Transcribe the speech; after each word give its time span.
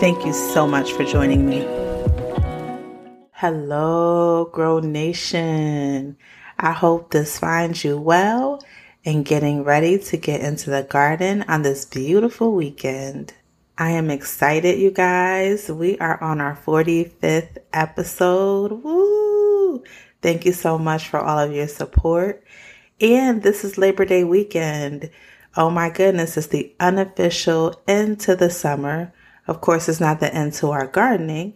Thank 0.00 0.24
you 0.24 0.32
so 0.32 0.64
much 0.64 0.92
for 0.92 1.02
joining 1.02 1.44
me. 1.44 1.66
Hello, 3.32 4.48
Grow 4.52 4.78
Nation. 4.78 6.16
I 6.56 6.70
hope 6.70 7.10
this 7.10 7.40
finds 7.40 7.82
you 7.82 7.98
well 7.98 8.62
and 9.04 9.24
getting 9.24 9.64
ready 9.64 9.98
to 9.98 10.16
get 10.16 10.40
into 10.40 10.70
the 10.70 10.84
garden 10.84 11.44
on 11.48 11.62
this 11.62 11.84
beautiful 11.84 12.52
weekend. 12.52 13.34
I 13.76 13.90
am 13.90 14.08
excited, 14.08 14.78
you 14.78 14.92
guys. 14.92 15.68
We 15.68 15.98
are 15.98 16.22
on 16.22 16.40
our 16.40 16.54
45th 16.54 17.58
episode. 17.72 18.70
Woo! 18.84 19.82
Thank 20.22 20.46
you 20.46 20.52
so 20.52 20.78
much 20.78 21.08
for 21.08 21.18
all 21.18 21.40
of 21.40 21.52
your 21.52 21.66
support. 21.66 22.44
And 23.00 23.42
this 23.42 23.64
is 23.64 23.78
Labor 23.78 24.04
Day 24.04 24.22
weekend. 24.22 25.10
Oh 25.56 25.70
my 25.70 25.90
goodness, 25.90 26.36
it's 26.36 26.46
the 26.46 26.72
unofficial 26.78 27.82
end 27.88 28.20
to 28.20 28.36
the 28.36 28.48
summer 28.48 29.12
of 29.48 29.62
course, 29.62 29.88
it's 29.88 29.98
not 29.98 30.20
the 30.20 30.32
end 30.32 30.52
to 30.54 30.70
our 30.70 30.86
gardening, 30.86 31.54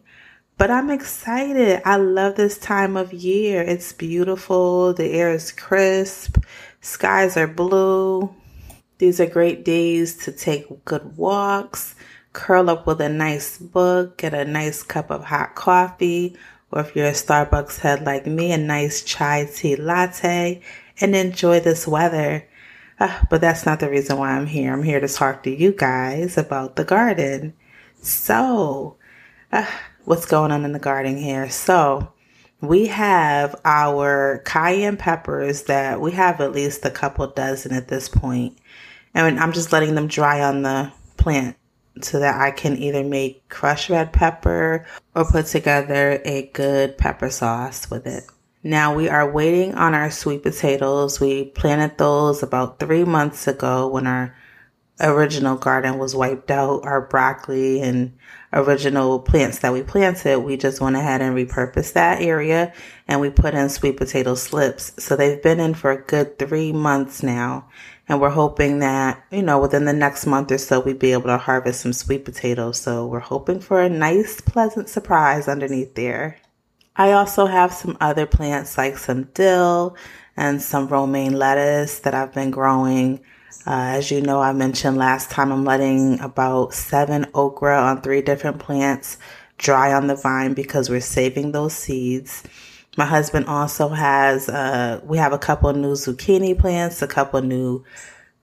but 0.56 0.70
I'm 0.70 0.90
excited. 0.90 1.82
I 1.84 1.96
love 1.96 2.36
this 2.36 2.56
time 2.56 2.96
of 2.96 3.12
year. 3.12 3.62
It's 3.62 3.92
beautiful. 3.92 4.94
The 4.94 5.12
air 5.12 5.30
is 5.30 5.52
crisp. 5.52 6.38
Skies 6.80 7.36
are 7.36 7.46
blue. 7.46 8.34
These 8.96 9.20
are 9.20 9.26
great 9.26 9.64
days 9.64 10.16
to 10.24 10.32
take 10.32 10.84
good 10.84 11.16
walks, 11.16 11.94
curl 12.32 12.70
up 12.70 12.86
with 12.86 13.00
a 13.00 13.08
nice 13.08 13.58
book, 13.58 14.16
get 14.18 14.32
a 14.32 14.44
nice 14.44 14.82
cup 14.82 15.10
of 15.10 15.24
hot 15.24 15.54
coffee, 15.54 16.36
or 16.70 16.80
if 16.80 16.96
you're 16.96 17.08
a 17.08 17.12
Starbucks 17.12 17.80
head 17.80 18.04
like 18.04 18.26
me, 18.26 18.52
a 18.52 18.58
nice 18.58 19.02
chai 19.02 19.48
tea 19.52 19.76
latte, 19.76 20.62
and 21.00 21.14
enjoy 21.14 21.60
this 21.60 21.86
weather. 21.86 22.48
Uh, 22.98 23.24
but 23.28 23.40
that's 23.40 23.66
not 23.66 23.80
the 23.80 23.90
reason 23.90 24.16
why 24.16 24.30
I'm 24.30 24.46
here. 24.46 24.72
I'm 24.72 24.82
here 24.82 25.00
to 25.00 25.08
talk 25.08 25.42
to 25.42 25.50
you 25.50 25.72
guys 25.72 26.38
about 26.38 26.76
the 26.76 26.84
garden. 26.84 27.54
So, 28.02 28.96
uh, 29.52 29.64
what's 30.04 30.26
going 30.26 30.50
on 30.50 30.64
in 30.64 30.72
the 30.72 30.80
garden 30.80 31.16
here? 31.16 31.48
So, 31.50 32.12
we 32.60 32.88
have 32.88 33.54
our 33.64 34.42
cayenne 34.44 34.96
peppers 34.96 35.62
that 35.64 36.00
we 36.00 36.10
have 36.12 36.40
at 36.40 36.50
least 36.50 36.84
a 36.84 36.90
couple 36.90 37.26
dozen 37.28 37.72
at 37.72 37.86
this 37.86 38.08
point. 38.08 38.58
And 39.14 39.38
I'm 39.38 39.52
just 39.52 39.72
letting 39.72 39.94
them 39.94 40.08
dry 40.08 40.42
on 40.42 40.62
the 40.62 40.92
plant 41.16 41.56
so 42.00 42.18
that 42.18 42.40
I 42.40 42.50
can 42.50 42.76
either 42.76 43.04
make 43.04 43.48
crushed 43.48 43.88
red 43.88 44.12
pepper 44.12 44.84
or 45.14 45.24
put 45.24 45.46
together 45.46 46.20
a 46.24 46.50
good 46.54 46.98
pepper 46.98 47.30
sauce 47.30 47.88
with 47.88 48.06
it. 48.08 48.24
Now 48.64 48.94
we 48.94 49.08
are 49.08 49.30
waiting 49.30 49.74
on 49.76 49.94
our 49.94 50.10
sweet 50.10 50.42
potatoes. 50.42 51.20
We 51.20 51.44
planted 51.44 51.98
those 51.98 52.42
about 52.42 52.80
three 52.80 53.04
months 53.04 53.46
ago 53.46 53.86
when 53.86 54.08
our 54.08 54.34
original 55.00 55.56
garden 55.56 55.98
was 55.98 56.14
wiped 56.14 56.50
out, 56.50 56.84
our 56.84 57.00
broccoli 57.00 57.80
and 57.80 58.16
original 58.52 59.18
plants 59.18 59.60
that 59.60 59.72
we 59.72 59.82
planted, 59.82 60.38
we 60.38 60.56
just 60.56 60.80
went 60.80 60.96
ahead 60.96 61.22
and 61.22 61.34
repurposed 61.34 61.94
that 61.94 62.20
area 62.20 62.72
and 63.08 63.20
we 63.20 63.30
put 63.30 63.54
in 63.54 63.68
sweet 63.68 63.96
potato 63.96 64.34
slips. 64.34 64.92
So 65.02 65.16
they've 65.16 65.42
been 65.42 65.60
in 65.60 65.74
for 65.74 65.90
a 65.90 66.02
good 66.02 66.38
three 66.38 66.72
months 66.72 67.22
now. 67.22 67.68
And 68.08 68.20
we're 68.20 68.30
hoping 68.30 68.80
that, 68.80 69.24
you 69.30 69.42
know, 69.42 69.60
within 69.60 69.84
the 69.84 69.92
next 69.92 70.26
month 70.26 70.50
or 70.50 70.58
so, 70.58 70.80
we'd 70.80 70.98
be 70.98 71.12
able 71.12 71.28
to 71.28 71.38
harvest 71.38 71.80
some 71.80 71.92
sweet 71.92 72.24
potatoes. 72.24 72.80
So 72.80 73.06
we're 73.06 73.20
hoping 73.20 73.60
for 73.60 73.80
a 73.80 73.88
nice, 73.88 74.40
pleasant 74.40 74.88
surprise 74.88 75.48
underneath 75.48 75.94
there. 75.94 76.38
I 76.96 77.12
also 77.12 77.46
have 77.46 77.72
some 77.72 77.96
other 78.00 78.26
plants 78.26 78.76
like 78.76 78.98
some 78.98 79.24
dill 79.34 79.96
and 80.36 80.60
some 80.60 80.88
romaine 80.88 81.38
lettuce 81.38 82.00
that 82.00 82.14
I've 82.14 82.34
been 82.34 82.50
growing. 82.50 83.20
Uh, 83.66 83.96
as 83.96 84.10
you 84.10 84.20
know, 84.20 84.40
I 84.40 84.52
mentioned 84.52 84.96
last 84.96 85.30
time, 85.30 85.52
I'm 85.52 85.64
letting 85.64 86.20
about 86.20 86.74
seven 86.74 87.26
okra 87.34 87.78
on 87.78 88.02
three 88.02 88.22
different 88.22 88.58
plants 88.58 89.18
dry 89.58 89.92
on 89.92 90.08
the 90.08 90.16
vine 90.16 90.54
because 90.54 90.90
we're 90.90 91.00
saving 91.00 91.52
those 91.52 91.74
seeds. 91.74 92.42
My 92.96 93.06
husband 93.06 93.46
also 93.46 93.88
has, 93.88 94.48
uh, 94.48 95.00
we 95.04 95.18
have 95.18 95.32
a 95.32 95.38
couple 95.38 95.72
new 95.72 95.92
zucchini 95.92 96.58
plants, 96.58 97.00
a 97.00 97.06
couple 97.06 97.40
new 97.40 97.84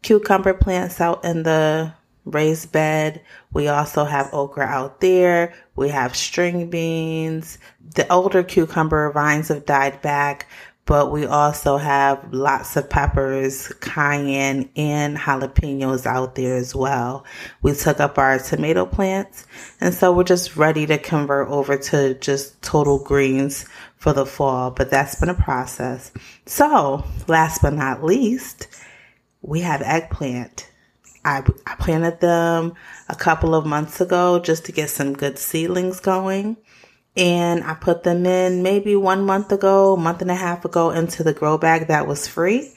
cucumber 0.01 0.53
plants 0.53 1.01
out 1.01 1.23
in 1.23 1.43
the 1.43 1.93
raised 2.25 2.71
bed. 2.71 3.21
We 3.53 3.67
also 3.67 4.05
have 4.05 4.33
okra 4.33 4.65
out 4.65 5.01
there. 5.01 5.53
We 5.75 5.89
have 5.89 6.15
string 6.15 6.69
beans. 6.69 7.57
The 7.95 8.11
older 8.11 8.43
cucumber 8.43 9.11
vines 9.11 9.49
have 9.49 9.65
died 9.65 10.01
back, 10.01 10.47
but 10.89 11.11
we 11.11 11.23
also 11.23 11.77
have 11.77 12.33
lots 12.33 12.75
of 12.75 12.89
peppers, 12.89 13.67
cayenne, 13.79 14.67
and 14.75 15.15
jalapenos 15.15 16.07
out 16.07 16.33
there 16.33 16.55
as 16.55 16.73
well. 16.73 17.23
We 17.61 17.73
took 17.75 17.99
up 17.99 18.17
our 18.17 18.39
tomato 18.39 18.87
plants, 18.87 19.45
and 19.79 19.93
so 19.93 20.11
we're 20.11 20.23
just 20.23 20.57
ready 20.57 20.87
to 20.87 20.97
convert 20.97 21.47
over 21.49 21.77
to 21.77 22.15
just 22.15 22.59
total 22.63 22.97
greens 22.97 23.67
for 23.97 24.13
the 24.13 24.25
fall, 24.25 24.71
but 24.71 24.89
that's 24.89 25.13
been 25.13 25.29
a 25.29 25.35
process. 25.35 26.11
So, 26.47 27.05
last 27.27 27.61
but 27.61 27.73
not 27.73 28.03
least, 28.03 28.67
we 29.43 29.61
have 29.61 29.83
eggplant. 29.83 30.71
I, 31.23 31.43
I 31.67 31.75
planted 31.75 32.19
them 32.19 32.73
a 33.09 33.15
couple 33.15 33.53
of 33.53 33.63
months 33.63 34.01
ago 34.01 34.39
just 34.39 34.65
to 34.65 34.71
get 34.71 34.89
some 34.89 35.13
good 35.13 35.37
seedlings 35.37 35.99
going 35.99 36.57
and 37.19 37.63
I 37.65 37.73
put 37.73 38.03
them 38.03 38.25
in 38.25 38.63
maybe 38.63 38.95
one 38.95 39.25
month 39.25 39.51
ago, 39.51 39.97
month 39.97 40.21
and 40.21 40.31
a 40.31 40.35
half 40.35 40.63
ago 40.63 40.91
into 40.91 41.21
the 41.21 41.33
grow 41.33 41.57
bag 41.57 41.87
that 41.87 42.07
was 42.07 42.27
free. 42.27 42.73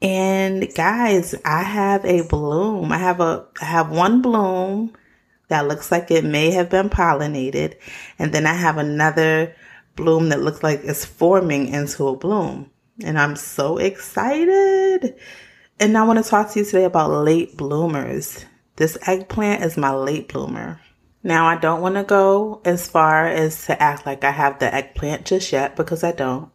And 0.00 0.74
guys, 0.74 1.34
I 1.44 1.62
have 1.62 2.04
a 2.04 2.22
bloom. 2.22 2.90
I 2.90 2.98
have 2.98 3.20
a 3.20 3.46
I 3.60 3.66
have 3.66 3.90
one 3.90 4.22
bloom 4.22 4.96
that 5.48 5.68
looks 5.68 5.92
like 5.92 6.10
it 6.10 6.24
may 6.24 6.50
have 6.52 6.70
been 6.70 6.88
pollinated, 6.88 7.76
and 8.18 8.32
then 8.32 8.46
I 8.46 8.54
have 8.54 8.78
another 8.78 9.54
bloom 9.94 10.30
that 10.30 10.40
looks 10.40 10.62
like 10.62 10.80
it's 10.82 11.04
forming 11.04 11.68
into 11.68 12.08
a 12.08 12.16
bloom. 12.16 12.70
And 13.04 13.18
I'm 13.18 13.36
so 13.36 13.76
excited. 13.76 15.16
And 15.78 15.98
I 15.98 16.04
want 16.04 16.22
to 16.22 16.28
talk 16.28 16.50
to 16.52 16.60
you 16.60 16.64
today 16.64 16.84
about 16.84 17.10
late 17.10 17.56
bloomers. 17.58 18.44
This 18.76 18.96
eggplant 19.06 19.62
is 19.62 19.76
my 19.76 19.92
late 19.94 20.28
bloomer. 20.28 20.80
Now, 21.26 21.46
I 21.46 21.56
don't 21.56 21.80
want 21.80 21.96
to 21.96 22.04
go 22.04 22.60
as 22.64 22.86
far 22.86 23.26
as 23.26 23.66
to 23.66 23.82
act 23.82 24.06
like 24.06 24.22
I 24.22 24.30
have 24.30 24.60
the 24.60 24.72
eggplant 24.72 25.26
just 25.26 25.50
yet 25.50 25.74
because 25.74 26.04
I 26.04 26.12
don't. 26.12 26.52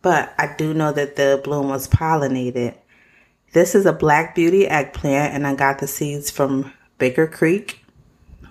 But 0.00 0.32
I 0.38 0.54
do 0.56 0.72
know 0.72 0.90
that 0.90 1.16
the 1.16 1.38
bloom 1.44 1.68
was 1.68 1.86
pollinated. 1.86 2.78
This 3.52 3.74
is 3.74 3.84
a 3.84 3.92
Black 3.92 4.34
Beauty 4.34 4.66
eggplant, 4.66 5.34
and 5.34 5.46
I 5.46 5.54
got 5.54 5.80
the 5.80 5.86
seeds 5.86 6.30
from 6.30 6.72
Baker 6.96 7.26
Creek, 7.26 7.84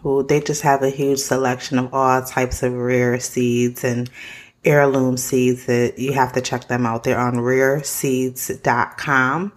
who 0.03 0.21
they 0.21 0.39
just 0.39 0.61
have 0.61 0.83
a 0.83 0.91
huge 0.91 1.17
selection 1.17 1.79
of 1.79 1.95
all 1.95 2.21
types 2.21 2.61
of 2.61 2.73
rare 2.73 3.19
seeds 3.19 3.83
and 3.83 4.07
heirloom 4.63 5.17
seeds 5.17 5.65
that 5.65 5.97
you 5.97 6.13
have 6.13 6.33
to 6.33 6.41
check 6.41 6.67
them 6.67 6.85
out. 6.85 7.05
They're 7.05 7.17
on 7.17 7.37
rareseeds.com. 7.37 9.51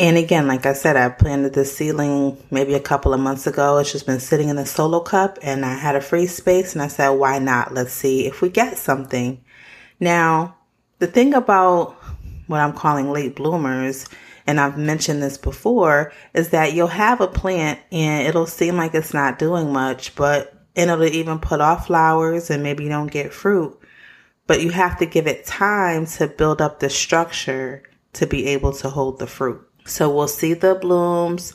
And 0.00 0.16
again, 0.16 0.46
like 0.46 0.64
I 0.64 0.72
said, 0.72 0.96
I 0.96 1.10
planted 1.10 1.52
this 1.52 1.76
seedling 1.76 2.42
maybe 2.50 2.72
a 2.72 2.80
couple 2.80 3.12
of 3.12 3.20
months 3.20 3.46
ago. 3.46 3.76
It's 3.76 3.92
just 3.92 4.06
been 4.06 4.18
sitting 4.18 4.48
in 4.48 4.56
a 4.56 4.64
solo 4.64 5.00
cup 5.00 5.38
and 5.42 5.62
I 5.62 5.74
had 5.74 5.94
a 5.94 6.00
free 6.00 6.26
space 6.26 6.72
and 6.72 6.80
I 6.80 6.88
said, 6.88 7.10
why 7.10 7.38
not? 7.38 7.74
Let's 7.74 7.92
see 7.92 8.24
if 8.24 8.40
we 8.40 8.48
get 8.48 8.78
something. 8.78 9.44
Now, 10.00 10.56
the 11.00 11.06
thing 11.06 11.34
about 11.34 11.96
what 12.46 12.60
I'm 12.60 12.72
calling 12.72 13.12
late 13.12 13.36
bloomers, 13.36 14.08
and 14.46 14.58
I've 14.58 14.78
mentioned 14.78 15.22
this 15.22 15.36
before, 15.36 16.14
is 16.32 16.48
that 16.48 16.72
you'll 16.72 16.86
have 16.86 17.20
a 17.20 17.28
plant 17.28 17.78
and 17.92 18.26
it'll 18.26 18.46
seem 18.46 18.78
like 18.78 18.94
it's 18.94 19.12
not 19.12 19.38
doing 19.38 19.70
much, 19.70 20.14
but 20.14 20.54
and 20.74 20.90
it'll 20.90 21.04
even 21.04 21.40
put 21.40 21.60
off 21.60 21.88
flowers 21.88 22.48
and 22.48 22.62
maybe 22.62 22.84
you 22.84 22.88
don't 22.88 23.12
get 23.12 23.34
fruit. 23.34 23.78
But 24.46 24.62
you 24.62 24.70
have 24.70 24.98
to 25.00 25.04
give 25.04 25.26
it 25.26 25.44
time 25.44 26.06
to 26.06 26.26
build 26.26 26.62
up 26.62 26.80
the 26.80 26.88
structure 26.88 27.82
to 28.14 28.26
be 28.26 28.46
able 28.46 28.72
to 28.72 28.88
hold 28.88 29.18
the 29.18 29.26
fruit. 29.26 29.66
So 29.90 30.08
we'll 30.08 30.28
see 30.28 30.54
the 30.54 30.76
blooms, 30.76 31.52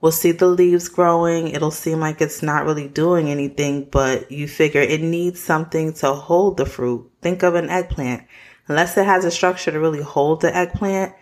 we'll 0.00 0.12
see 0.12 0.32
the 0.32 0.46
leaves 0.46 0.88
growing. 0.88 1.48
It'll 1.48 1.70
seem 1.70 2.00
like 2.00 2.20
it's 2.20 2.42
not 2.42 2.64
really 2.64 2.88
doing 2.88 3.28
anything, 3.28 3.88
but 3.90 4.30
you 4.30 4.46
figure 4.48 4.82
it 4.82 5.00
needs 5.00 5.40
something 5.40 5.94
to 5.94 6.12
hold 6.12 6.58
the 6.58 6.66
fruit. 6.66 7.10
Think 7.22 7.42
of 7.42 7.54
an 7.54 7.70
eggplant. 7.70 8.24
Unless 8.68 8.96
it 8.96 9.06
has 9.06 9.24
a 9.24 9.30
structure 9.30 9.72
to 9.72 9.80
really 9.80 10.02
hold 10.02 10.42
the 10.42 10.54
eggplant, 10.54 11.14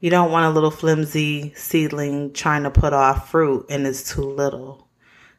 you 0.00 0.10
don't 0.10 0.32
want 0.32 0.46
a 0.46 0.50
little 0.50 0.70
flimsy 0.70 1.52
seedling 1.54 2.32
trying 2.32 2.62
to 2.62 2.70
put 2.70 2.92
off 2.92 3.30
fruit 3.30 3.66
and 3.68 3.86
it's 3.86 4.14
too 4.14 4.22
little. 4.22 4.88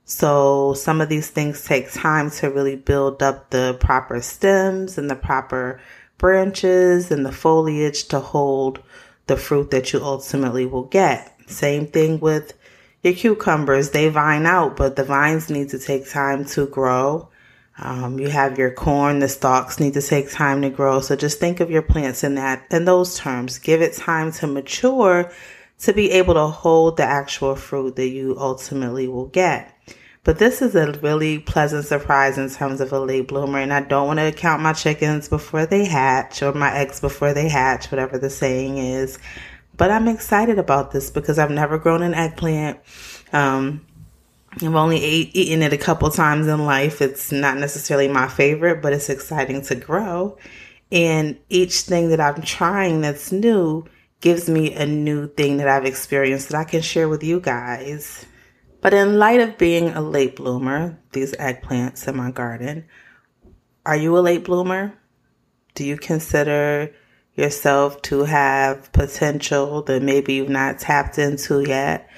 So 0.05 0.73
some 0.73 1.01
of 1.01 1.09
these 1.09 1.29
things 1.29 1.63
take 1.63 1.91
time 1.91 2.31
to 2.31 2.49
really 2.49 2.75
build 2.75 3.21
up 3.21 3.49
the 3.49 3.77
proper 3.79 4.21
stems 4.21 4.97
and 4.97 5.09
the 5.09 5.15
proper 5.15 5.79
branches 6.17 7.11
and 7.11 7.25
the 7.25 7.31
foliage 7.31 8.07
to 8.09 8.19
hold 8.19 8.81
the 9.29 9.37
fruit 9.37 9.71
that 9.71 9.93
you 9.93 10.03
ultimately 10.03 10.65
will 10.65 10.83
get. 10.83 11.33
Same 11.47 11.87
thing 11.87 12.19
with 12.19 12.53
your 13.01 13.13
cucumbers. 13.13 13.91
They 13.91 14.09
vine 14.09 14.45
out, 14.45 14.75
but 14.75 14.97
the 14.97 15.05
vines 15.05 15.49
need 15.49 15.69
to 15.69 15.79
take 15.79 16.09
time 16.09 16.43
to 16.45 16.67
grow. 16.67 17.29
Um, 17.77 18.19
you 18.19 18.27
have 18.27 18.57
your 18.57 18.71
corn, 18.71 19.19
the 19.19 19.29
stalks 19.29 19.79
need 19.79 19.93
to 19.93 20.01
take 20.01 20.29
time 20.29 20.61
to 20.63 20.69
grow. 20.69 20.99
So 20.99 21.15
just 21.15 21.39
think 21.39 21.61
of 21.61 21.71
your 21.71 21.81
plants 21.81 22.25
in 22.25 22.35
that, 22.35 22.65
in 22.71 22.83
those 22.83 23.17
terms. 23.17 23.57
Give 23.57 23.81
it 23.81 23.93
time 23.93 24.33
to 24.33 24.47
mature 24.47 25.31
to 25.79 25.93
be 25.93 26.11
able 26.11 26.33
to 26.33 26.47
hold 26.47 26.97
the 26.97 27.03
actual 27.03 27.55
fruit 27.55 27.95
that 27.95 28.09
you 28.09 28.35
ultimately 28.37 29.07
will 29.07 29.27
get. 29.27 29.73
But 30.23 30.37
this 30.37 30.61
is 30.61 30.75
a 30.75 30.91
really 30.99 31.39
pleasant 31.39 31.85
surprise 31.85 32.37
in 32.37 32.49
terms 32.49 32.81
of 32.81 32.91
a 32.91 32.99
late 32.99 33.27
bloomer. 33.27 33.59
And 33.59 33.73
I 33.73 33.81
don't 33.81 34.07
want 34.07 34.19
to 34.19 34.31
count 34.31 34.61
my 34.61 34.73
chickens 34.73 35.29
before 35.29 35.65
they 35.65 35.85
hatch 35.85 36.43
or 36.43 36.53
my 36.53 36.73
eggs 36.75 36.99
before 36.99 37.33
they 37.33 37.47
hatch, 37.47 37.89
whatever 37.89 38.17
the 38.17 38.29
saying 38.29 38.77
is. 38.77 39.17
But 39.77 39.91
I'm 39.91 40.09
excited 40.09 40.59
about 40.59 40.91
this 40.91 41.09
because 41.09 41.39
I've 41.39 41.51
never 41.51 41.77
grown 41.77 42.03
an 42.03 42.13
eggplant. 42.13 42.79
Um, 43.31 43.85
I've 44.61 44.75
only 44.75 45.01
ate, 45.01 45.31
eaten 45.33 45.61
it 45.61 45.71
a 45.71 45.77
couple 45.77 46.09
times 46.09 46.47
in 46.47 46.65
life. 46.65 47.01
It's 47.01 47.31
not 47.31 47.57
necessarily 47.57 48.09
my 48.09 48.27
favorite, 48.27 48.81
but 48.81 48.91
it's 48.91 49.09
exciting 49.09 49.61
to 49.63 49.75
grow. 49.75 50.37
And 50.91 51.37
each 51.49 51.81
thing 51.81 52.09
that 52.09 52.19
I'm 52.19 52.41
trying 52.41 53.01
that's 53.01 53.31
new 53.31 53.85
gives 54.21 54.49
me 54.49 54.73
a 54.73 54.85
new 54.85 55.27
thing 55.27 55.57
that 55.57 55.69
I've 55.69 55.85
experienced 55.85 56.49
that 56.49 56.57
I 56.57 56.63
can 56.65 56.81
share 56.81 57.07
with 57.07 57.23
you 57.23 57.39
guys. 57.39 58.25
But 58.81 58.93
in 58.93 59.19
light 59.19 59.41
of 59.41 59.57
being 59.57 59.89
a 59.89 60.01
late 60.01 60.37
bloomer, 60.37 60.97
these 61.11 61.33
eggplants 61.33 62.07
in 62.07 62.15
my 62.15 62.31
garden, 62.31 62.85
are 63.85 63.97
you 63.97 64.17
a 64.17 64.19
late 64.19 64.45
bloomer? 64.45 64.93
Do 65.75 65.83
you 65.83 65.97
consider 65.97 66.93
yourself 67.35 68.01
to 68.03 68.23
have 68.23 68.91
potential 68.93 69.81
that 69.83 70.01
maybe 70.01 70.33
you've 70.33 70.49
not 70.49 70.79
tapped 70.79 71.17
into 71.17 71.61
yet? 71.67 72.09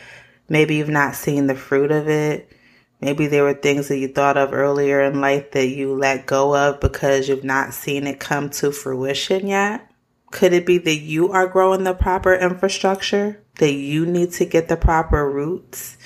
Maybe 0.50 0.76
you've 0.76 0.90
not 0.90 1.16
seen 1.16 1.48
the 1.48 1.56
fruit 1.56 1.92
of 1.92 2.08
it. 2.08 2.52
Maybe 3.00 3.26
there 3.26 3.44
were 3.44 3.56
things 3.56 3.88
that 3.88 3.98
you 3.98 4.10
thought 4.10 4.38
of 4.38 4.54
earlier 4.54 5.02
in 5.02 5.20
life 5.22 5.52
that 5.52 5.68
you 5.68 5.96
let 5.96 6.28
go 6.28 6.56
of 6.56 6.80
because 6.80 7.28
you've 7.28 7.44
not 7.44 7.74
seen 7.74 8.06
it 8.06 8.20
come 8.20 8.52
to 8.52 8.72
fruition 8.72 9.48
yet. 9.48 9.90
Could 10.30 10.54
it 10.54 10.68
be 10.68 10.78
that 10.78 10.98
you 10.98 11.32
are 11.32 11.48
growing 11.48 11.84
the 11.84 11.96
proper 11.96 12.36
infrastructure, 12.36 13.44
that 13.56 13.74
you 13.74 14.06
need 14.06 14.34
to 14.34 14.46
get 14.46 14.68
the 14.68 14.78
proper 14.78 15.30
roots 15.30 15.98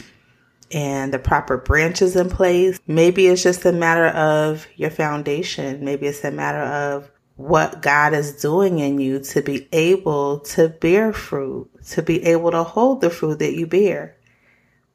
and 0.76 1.14
the 1.14 1.18
proper 1.18 1.58
branches 1.58 2.18
in 2.18 2.30
place? 2.30 2.80
Maybe 2.86 3.28
it's 3.28 3.42
just 3.42 3.66
a 3.66 3.72
matter 3.72 4.08
of 4.08 4.68
your 4.76 4.92
foundation. 4.92 5.86
Maybe 5.86 6.06
it's 6.06 6.24
a 6.26 6.32
matter 6.32 6.60
of 6.60 7.10
what 7.38 7.82
God 7.82 8.14
is 8.14 8.42
doing 8.42 8.80
in 8.80 9.00
you 9.00 9.20
to 9.20 9.42
be 9.42 9.70
able 9.72 10.40
to 10.42 10.68
bear 10.68 11.14
fruit, 11.14 11.70
to 11.92 12.02
be 12.02 12.24
able 12.26 12.52
to 12.52 12.64
hold 12.64 13.00
the 13.00 13.10
fruit 13.10 13.40
that 13.40 13.56
you 13.56 13.66
bear. 13.66 14.18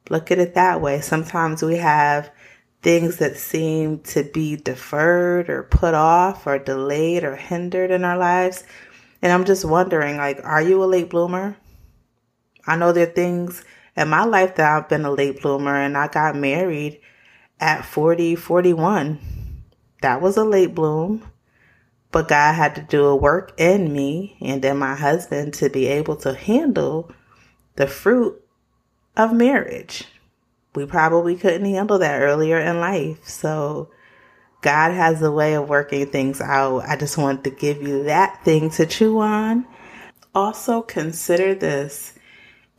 Look 0.09 0.29
at 0.29 0.37
it 0.37 0.53
that 0.53 0.81
way. 0.81 1.01
Sometimes 1.01 1.63
we 1.63 1.77
have 1.77 2.31
things 2.83 3.17
that 3.17 3.37
seem 3.37 3.99
to 4.01 4.23
be 4.23 4.57
deferred 4.57 5.49
or 5.49 5.63
put 5.63 5.95
off 5.95 6.45
or 6.45 6.59
delayed 6.59 7.23
or 7.23 7.35
hindered 7.35 7.89
in 7.89 8.03
our 8.03 8.17
lives. 8.17 8.63
And 9.23 9.31
I'm 9.31 9.45
just 9.45 9.65
wondering, 9.65 10.17
like, 10.17 10.39
are 10.43 10.61
you 10.61 10.83
a 10.83 10.85
late 10.85 11.09
bloomer? 11.09 11.57
I 12.67 12.75
know 12.75 12.91
there 12.91 13.07
are 13.07 13.11
things 13.11 13.63
in 13.95 14.09
my 14.09 14.23
life 14.23 14.55
that 14.55 14.71
I've 14.71 14.89
been 14.89 15.05
a 15.05 15.11
late 15.11 15.41
bloomer 15.41 15.75
and 15.75 15.97
I 15.97 16.07
got 16.07 16.35
married 16.35 16.99
at 17.59 17.85
40, 17.85 18.35
41. 18.35 19.19
That 20.01 20.21
was 20.21 20.37
a 20.37 20.43
late 20.43 20.73
bloom. 20.73 21.23
But 22.11 22.27
God 22.27 22.53
had 22.53 22.75
to 22.75 22.81
do 22.81 23.05
a 23.05 23.15
work 23.15 23.53
in 23.57 23.93
me 23.93 24.35
and 24.41 24.63
in 24.65 24.77
my 24.77 24.95
husband 24.95 25.53
to 25.55 25.69
be 25.69 25.87
able 25.87 26.17
to 26.17 26.33
handle 26.33 27.11
the 27.75 27.87
fruit 27.87 28.43
of 29.15 29.33
marriage. 29.33 30.05
We 30.75 30.85
probably 30.85 31.35
couldn't 31.35 31.65
handle 31.65 31.99
that 31.99 32.21
earlier 32.21 32.59
in 32.59 32.79
life. 32.79 33.27
So 33.27 33.91
God 34.61 34.91
has 34.91 35.21
a 35.21 35.31
way 35.31 35.55
of 35.55 35.69
working 35.69 36.05
things 36.07 36.41
out. 36.41 36.79
I 36.79 36.97
just 36.97 37.17
wanted 37.17 37.45
to 37.45 37.49
give 37.51 37.81
you 37.81 38.03
that 38.03 38.43
thing 38.43 38.69
to 38.71 38.85
chew 38.85 39.19
on. 39.19 39.65
Also, 40.35 40.81
consider 40.81 41.55
this 41.55 42.13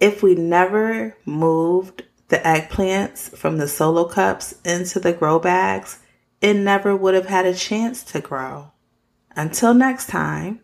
if 0.02 0.20
we 0.20 0.34
never 0.34 1.16
moved 1.24 2.02
the 2.26 2.38
eggplants 2.38 3.36
from 3.36 3.58
the 3.58 3.68
solo 3.68 4.04
cups 4.04 4.52
into 4.64 4.98
the 4.98 5.12
grow 5.12 5.38
bags, 5.38 6.00
it 6.40 6.54
never 6.54 6.96
would 6.96 7.14
have 7.14 7.26
had 7.26 7.46
a 7.46 7.54
chance 7.54 8.02
to 8.02 8.20
grow. 8.20 8.72
Until 9.36 9.72
next 9.72 10.08
time, 10.08 10.60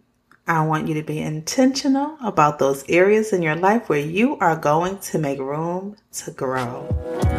I 0.49 0.67
want 0.67 0.89
you 0.89 0.95
to 0.95 1.05
be 1.05 1.21
intentional 1.21 2.19
about 2.21 2.59
those 2.59 2.85
areas 2.89 3.33
in 3.33 3.41
your 3.41 3.55
life 3.55 3.89
where 3.89 4.01
you 4.01 4.37
are 4.39 4.57
going 4.57 4.99
to 4.99 5.19
make 5.21 5.39
room 5.39 5.95
to 6.15 6.33
grow. 6.33 7.38